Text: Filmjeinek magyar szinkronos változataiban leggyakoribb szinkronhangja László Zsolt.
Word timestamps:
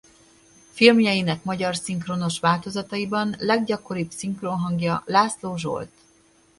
Filmjeinek 0.73 1.43
magyar 1.43 1.75
szinkronos 1.75 2.39
változataiban 2.39 3.35
leggyakoribb 3.37 4.11
szinkronhangja 4.11 5.03
László 5.05 5.57
Zsolt. 5.57 5.91